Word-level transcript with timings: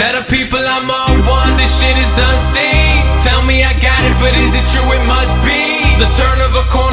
Tell 0.00 0.16
the 0.16 0.24
people 0.32 0.56
I'm 0.56 0.88
on 0.88 1.20
one, 1.28 1.60
this 1.60 1.76
shit 1.76 1.92
is 1.92 2.16
unseen. 2.16 3.04
Tell 3.20 3.44
me 3.44 3.60
I 3.60 3.76
got 3.84 4.00
it, 4.08 4.16
but 4.16 4.32
is 4.32 4.56
it 4.56 4.64
true? 4.64 4.88
It 4.96 5.04
must 5.04 5.36
be. 5.44 5.60
The 6.00 6.08
turn 6.08 6.40
of 6.40 6.56
a 6.56 6.64
corner, 6.72 6.89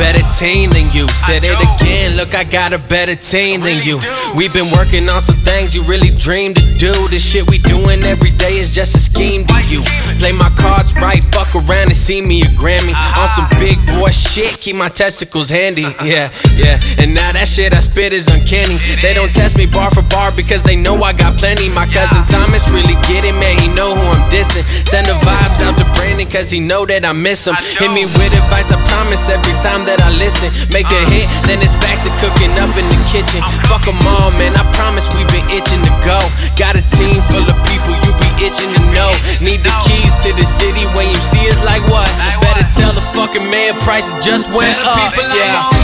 better 0.00 0.24
team 0.32 0.72
than 0.72 0.88
you. 0.96 1.06
Said 1.12 1.44
it 1.44 1.60
again, 1.60 2.16
look, 2.16 2.34
I 2.34 2.44
got 2.44 2.72
a 2.72 2.78
better 2.78 3.14
team 3.14 3.60
than 3.60 3.84
you. 3.84 4.00
We've 4.34 4.52
been 4.52 4.72
working 4.72 5.04
on 5.12 5.20
some 5.20 5.36
things 5.44 5.76
you 5.76 5.84
really 5.84 6.08
dreamed 6.08 6.56
to 6.56 6.64
do. 6.80 6.92
This 7.12 7.20
shit 7.20 7.44
we 7.44 7.58
doing 7.68 8.00
every 8.08 8.32
day 8.40 8.56
is 8.56 8.72
just 8.72 8.96
a 8.96 8.98
scheme 8.98 9.44
to 9.44 9.60
you. 9.68 9.84
Play 10.16 10.32
my 10.32 10.48
cards 10.56 10.96
right, 10.96 11.22
fuck 11.36 11.52
around 11.54 11.92
and 11.92 11.96
see 11.96 12.24
me 12.24 12.40
a 12.40 12.50
Grammy. 12.56 12.96
On 13.20 13.28
some 13.28 13.46
big 13.60 13.76
boy 14.00 14.08
shit, 14.08 14.56
keep 14.58 14.74
my 14.74 14.88
testicles 14.88 15.50
handy. 15.50 15.86
Yeah, 16.00 16.32
yeah. 16.56 16.80
And 16.98 17.14
now 17.14 17.30
that 17.36 17.46
shit 17.46 17.74
I 17.76 17.78
spit 17.78 18.12
is 18.12 18.26
uncanny. 18.26 18.80
They 19.04 19.12
don't 19.12 19.30
test 19.30 19.56
me 19.56 19.66
bar 19.66 19.92
for 19.92 20.02
bar 20.08 20.32
because 20.34 20.62
they 20.62 20.74
know 20.74 20.96
I 21.04 21.12
got 21.12 21.36
plenty. 21.36 21.68
My 21.68 21.86
cousin 21.86 22.24
Thomas 22.24 22.66
really 22.72 22.96
get 23.06 23.22
it, 23.22 23.36
man. 23.36 23.54
He 23.60 23.68
know 23.76 23.94
who 23.94 24.00
I'm 24.00 24.24
dissing. 24.32 24.64
Send 24.88 25.06
the 25.06 25.14
vibes 25.20 25.60
out 25.60 25.76
to 25.78 25.84
Brandon 25.92 26.26
cause 26.26 26.50
he 26.50 26.58
know 26.58 26.86
that 26.86 27.04
I 27.04 27.12
miss 27.12 27.46
him. 27.46 27.54
Hit 27.78 27.92
me 27.92 28.06
with 28.06 28.32
advice, 28.32 28.72
I 28.72 28.80
promise 28.88 29.28
every 29.28 29.54
time 29.60 29.84
that 29.86 29.89
I 29.98 30.14
listen. 30.14 30.54
Make 30.70 30.86
a 30.86 31.02
hit, 31.10 31.26
then 31.50 31.58
it's 31.58 31.74
back 31.82 31.98
to 32.06 32.10
cooking 32.22 32.54
up 32.62 32.70
in 32.78 32.86
the 32.86 33.00
kitchen. 33.10 33.42
Fuck 33.66 33.82
them 33.82 33.98
all, 34.18 34.30
man. 34.38 34.54
I 34.54 34.62
promise 34.78 35.10
we 35.16 35.26
been 35.34 35.42
itching 35.50 35.82
to 35.82 35.92
go. 36.06 36.18
Got 36.54 36.78
a 36.78 36.84
team 36.86 37.18
full 37.34 37.42
of 37.42 37.58
people 37.66 37.98
you 38.06 38.14
be 38.14 38.28
itching 38.46 38.70
to 38.70 38.82
know. 38.94 39.10
Need 39.42 39.66
the 39.66 39.74
keys 39.82 40.14
to 40.22 40.30
the 40.38 40.46
city 40.46 40.86
when 40.94 41.10
you 41.10 41.18
see 41.18 41.42
us 41.50 41.64
like 41.66 41.82
what? 41.90 42.06
Better 42.44 42.66
tell 42.70 42.92
the 42.94 43.02
fucking 43.16 43.46
man 43.50 43.74
prices 43.82 44.14
just 44.22 44.46
went 44.54 44.78
up. 44.86 45.16
Yeah. 45.34 45.79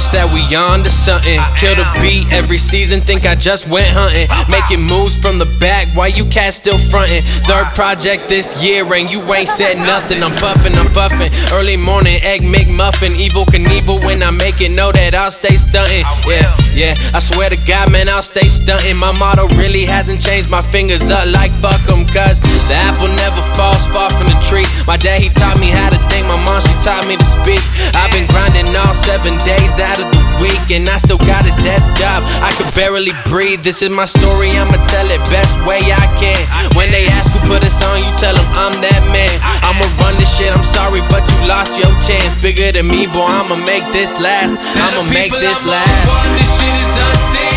Hunch 0.00 0.16
that 0.16 0.32
we 0.32 0.40
on 0.56 0.80
to 0.80 0.88
something. 0.88 1.36
Kill 1.60 1.76
the 1.76 1.84
beat 2.00 2.32
every 2.32 2.56
season, 2.56 3.00
think 3.00 3.28
I 3.28 3.34
just 3.34 3.68
went 3.68 3.84
hunting. 3.92 4.32
Making 4.48 4.80
moves 4.80 5.12
from 5.12 5.36
the 5.36 5.44
back 5.60 5.92
why 5.92 6.08
you 6.08 6.24
cats 6.24 6.56
still 6.56 6.78
fronting. 6.88 7.20
Third 7.44 7.68
project 7.76 8.24
this 8.28 8.64
year, 8.64 8.88
and 8.96 9.12
you 9.12 9.20
ain't 9.28 9.48
said 9.48 9.76
nothing. 9.76 10.22
I'm 10.24 10.32
buffing, 10.40 10.72
I'm 10.80 10.88
buffing. 10.96 11.28
Early 11.52 11.76
morning, 11.76 12.16
egg 12.24 12.40
McMuffin. 12.40 13.12
Evel 13.12 13.44
Knievel 13.44 14.00
when 14.00 14.22
I 14.22 14.30
make 14.30 14.64
it, 14.64 14.70
know 14.72 14.90
that 14.90 15.14
I'll 15.14 15.30
stay 15.30 15.56
stunting. 15.56 16.08
Yeah, 16.24 16.48
yeah. 16.72 16.94
I 17.12 17.20
swear 17.20 17.50
to 17.50 17.60
God, 17.68 17.92
man, 17.92 18.08
I'll 18.08 18.24
stay 18.24 18.48
stunting. 18.48 18.96
My 18.96 19.12
motto 19.18 19.48
really 19.60 19.84
hasn't 19.84 20.22
changed. 20.22 20.48
My 20.48 20.62
fingers 20.62 21.10
up 21.10 21.28
like 21.28 21.52
fuck 21.60 21.80
'em, 21.92 22.08
cause 22.08 22.40
the 22.70 22.78
apple 22.86 23.10
never 23.18 23.42
falls 23.58 23.82
far 23.90 24.06
from 24.14 24.30
the 24.30 24.38
tree. 24.46 24.62
My 24.86 24.94
dad, 24.94 25.18
he 25.18 25.26
taught 25.26 25.58
me 25.58 25.74
how 25.74 25.90
to 25.90 25.98
think. 26.06 26.22
My 26.30 26.38
mom, 26.38 26.62
she 26.62 26.70
taught 26.78 27.02
me 27.10 27.18
to 27.18 27.26
speak. 27.26 27.58
I've 27.98 28.14
been 28.14 28.30
grinding 28.30 28.70
all 28.78 28.94
seven 28.94 29.34
days 29.42 29.82
out 29.82 29.98
of 29.98 30.06
the 30.14 30.22
week, 30.38 30.62
and 30.70 30.86
I 30.86 31.02
still 31.02 31.18
got 31.26 31.42
a 31.42 31.54
desk 31.66 31.90
job. 31.98 32.22
I 32.46 32.54
could 32.54 32.70
barely 32.78 33.10
breathe. 33.26 33.66
This 33.66 33.82
is 33.82 33.90
my 33.90 34.06
story, 34.06 34.54
I'ma 34.54 34.78
tell 34.86 35.10
it 35.10 35.18
best 35.34 35.58
way 35.66 35.82
I 35.82 36.06
can. 36.22 36.38
When 36.78 36.94
they 36.94 37.10
ask 37.10 37.34
who 37.34 37.42
put 37.50 37.66
us 37.66 37.82
on, 37.82 38.06
you 38.06 38.12
tell 38.14 38.38
them 38.38 38.46
I'm 38.54 38.74
that 38.86 39.02
man. 39.10 39.34
I'ma 39.66 39.82
run 39.98 40.14
this 40.22 40.30
shit, 40.30 40.54
I'm 40.54 40.62
sorry, 40.62 41.02
but 41.10 41.26
you 41.26 41.50
lost 41.50 41.74
your 41.74 41.90
chance. 42.06 42.38
Bigger 42.38 42.70
than 42.70 42.86
me, 42.86 43.10
boy, 43.10 43.26
I'ma 43.26 43.58
make 43.66 43.82
this 43.90 44.22
last. 44.22 44.54
I'ma 44.78 45.02
make 45.10 45.34
this 45.34 45.66
last. 45.66 46.06
this 46.38 46.46
shit 46.54 46.74
is 46.78 46.94
unseen. 47.02 47.49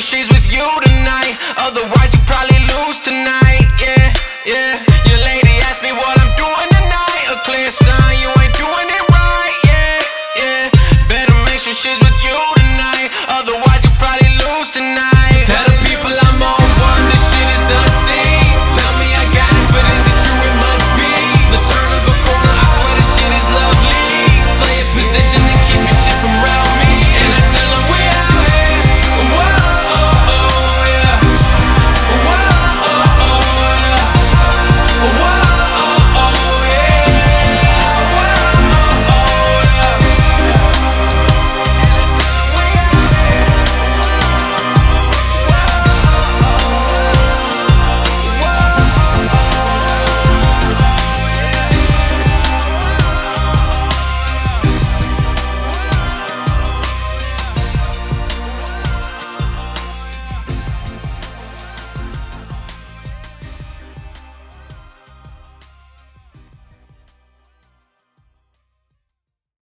She's 0.00 0.28
with 0.28 0.50
you 0.50 0.66
tonight. 0.82 1.36
Otherwise, 1.58 2.14
you 2.14 2.20
probably 2.26 2.58
lose 2.58 3.00
tonight. 3.00 3.68
Yeah, 3.80 4.14
yeah. 4.46 4.89